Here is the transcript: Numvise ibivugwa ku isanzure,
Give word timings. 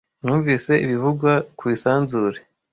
Numvise 0.23 0.71
ibivugwa 0.85 1.31
ku 1.57 1.63
isanzure, 1.75 2.37